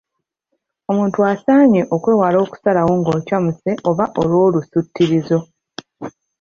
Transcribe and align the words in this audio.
Omuntu 0.89 1.17
asaanye 1.31 1.81
okwewala 1.95 2.37
okusalawo 2.45 2.91
ng’okyamuse 2.99 3.69
oba 3.89 4.05
olw’olusuutirizo. 4.21 5.37